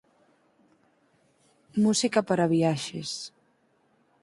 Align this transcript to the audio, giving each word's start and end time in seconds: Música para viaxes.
Música 1.83 2.19
para 2.29 2.49
viaxes. 2.53 3.09